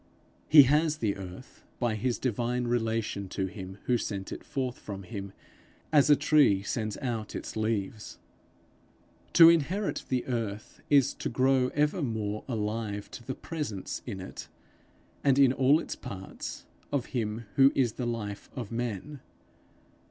[0.49, 5.03] He has the earth by his divine relation to him who sent it forth from
[5.03, 5.31] him
[5.93, 8.17] as a tree sends out its leaves.
[9.33, 14.47] To inherit the earth is to grow ever more alive to the presence, in it
[15.23, 19.19] and in all its parts, of him who is the life of men.